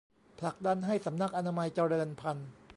[0.39, 2.49] ผลักดันให้สำนักอนามัยเจริญพันธุ์